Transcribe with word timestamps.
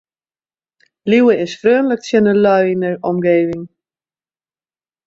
Liuwe 1.09 1.33
is 1.45 1.53
freonlik 1.61 2.01
tsjin 2.03 2.25
de 2.29 2.33
lju 2.43 2.65
yn 2.73 2.83
de 2.85 2.91
omjouwing. 3.09 3.65